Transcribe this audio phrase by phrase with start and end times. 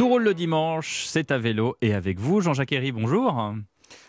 [0.00, 3.52] Tout roule le dimanche, c'est à vélo et avec vous, Jean-Jacques Herry, bonjour.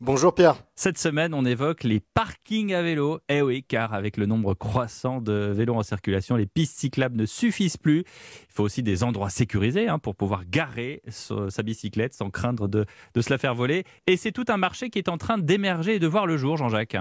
[0.00, 0.62] Bonjour Pierre.
[0.76, 3.18] Cette semaine, on évoque les parkings à vélo.
[3.28, 7.26] Eh oui, car avec le nombre croissant de vélos en circulation, les pistes cyclables ne
[7.26, 8.04] suffisent plus.
[8.48, 12.86] Il faut aussi des endroits sécurisés hein, pour pouvoir garer sa bicyclette sans craindre de,
[13.14, 13.82] de se la faire voler.
[14.06, 16.56] Et c'est tout un marché qui est en train d'émerger et de voir le jour,
[16.56, 16.96] Jean-Jacques.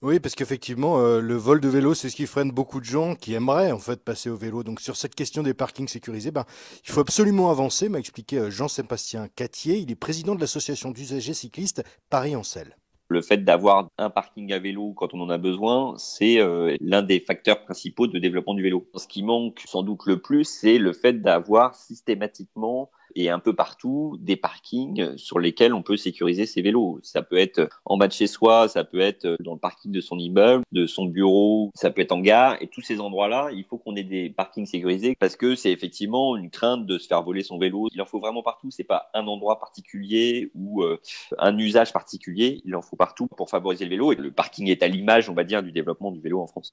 [0.00, 3.16] Oui, parce qu'effectivement, euh, le vol de vélo, c'est ce qui freine beaucoup de gens
[3.16, 4.62] qui aimeraient en fait passer au vélo.
[4.62, 6.44] Donc sur cette question des parkings sécurisés, ben,
[6.84, 9.78] il faut absolument avancer, m'a expliqué euh, Jean-Sébastien Catier.
[9.78, 12.76] Il est président de l'association d'usagers cyclistes Paris-Ancel.
[13.08, 17.02] Le fait d'avoir un parking à vélo quand on en a besoin, c'est euh, l'un
[17.02, 18.88] des facteurs principaux de développement du vélo.
[18.94, 23.52] Ce qui manque sans doute le plus, c'est le fait d'avoir systématiquement et un peu
[23.52, 27.00] partout des parkings sur lesquels on peut sécuriser ses vélos.
[27.02, 30.00] Ça peut être en bas de chez soi, ça peut être dans le parking de
[30.00, 32.56] son immeuble, de son bureau, ça peut être en gare.
[32.62, 36.36] Et tous ces endroits-là, il faut qu'on ait des parkings sécurisés parce que c'est effectivement
[36.36, 37.88] une crainte de se faire voler son vélo.
[37.92, 38.70] Il en faut vraiment partout.
[38.70, 41.00] C'est pas un endroit particulier ou euh,
[41.38, 42.60] un usage particulier.
[42.64, 44.12] Il en faut partout pour favoriser le vélo.
[44.12, 46.72] Et le parking est à l'image, on va dire, du développement du vélo en France.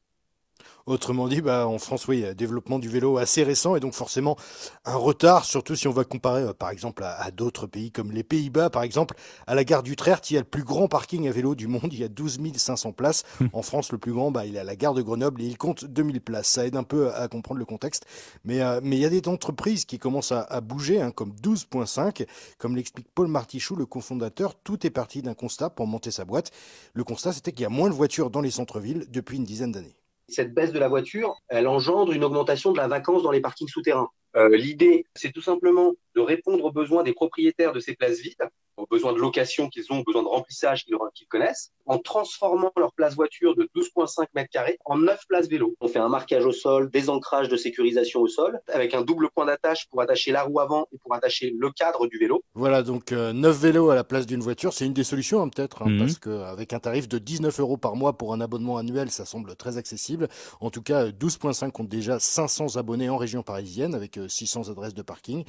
[0.87, 3.75] Autrement dit, bah, en France, oui, il y a un développement du vélo assez récent
[3.75, 4.37] et donc forcément
[4.85, 8.23] un retard, surtout si on va comparer euh, par exemple à, d'autres pays comme les
[8.23, 9.15] Pays-Bas, par exemple,
[9.47, 11.91] à la gare d'Utrecht, il y a le plus grand parking à vélo du monde,
[11.91, 13.23] il y a 12 500 places.
[13.53, 15.57] En France, le plus grand, bah, il est à la gare de Grenoble et il
[15.57, 16.49] compte 2000 places.
[16.49, 18.05] Ça aide un peu à, comprendre le contexte.
[18.43, 22.27] Mais, euh, mais il y a des entreprises qui commencent à, bouger, hein, comme 12.5,
[22.59, 24.53] comme l'explique Paul Martichoux, le cofondateur.
[24.53, 26.51] Tout est parti d'un constat pour monter sa boîte.
[26.93, 29.71] Le constat, c'était qu'il y a moins de voitures dans les centres-villes depuis une dizaine
[29.71, 29.95] d'années.
[30.27, 33.67] Cette baisse de la voiture, elle engendre une augmentation de la vacance dans les parkings
[33.67, 34.09] souterrains.
[34.35, 38.49] Euh, l'idée, c'est tout simplement de répondre aux besoins des propriétaires de ces places vides
[38.77, 42.93] aux besoins de location qu'ils ont, aux besoins de remplissage qu'ils connaissent, en transformant leur
[42.93, 45.75] place voiture de 12,5 mètres carrés en 9 places vélo.
[45.79, 49.29] On fait un marquage au sol, des ancrages de sécurisation au sol, avec un double
[49.29, 52.43] point d'attache pour attacher la roue avant et pour attacher le cadre du vélo.
[52.53, 55.49] Voilà, donc euh, 9 vélos à la place d'une voiture, c'est une des solutions hein,
[55.49, 55.99] peut-être, hein, mhm.
[55.99, 59.55] parce qu'avec un tarif de 19 euros par mois pour un abonnement annuel, ça semble
[59.55, 60.27] très accessible.
[60.59, 64.93] En tout cas, 12.5 compte déjà 500 abonnés en région parisienne, avec 600 euh, adresses
[64.93, 65.43] de parking,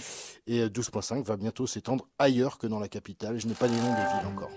[0.47, 3.77] et 12.5 euh, va bientôt s'étendre ailleurs que dans la capitale je n'ai pas les
[3.77, 4.51] noms des villes encore.